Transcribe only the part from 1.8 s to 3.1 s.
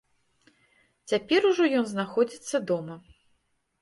ён знаходзіцца дома.